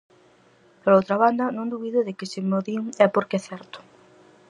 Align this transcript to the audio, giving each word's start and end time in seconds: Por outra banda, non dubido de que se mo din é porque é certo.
Por 0.81 0.91
outra 0.97 1.15
banda, 1.23 1.45
non 1.55 1.71
dubido 1.73 1.99
de 2.07 2.13
que 2.17 2.29
se 2.31 2.39
mo 2.49 2.59
din 2.67 2.81
é 3.05 3.07
porque 3.15 3.35
é 3.39 3.45
certo. 3.49 3.77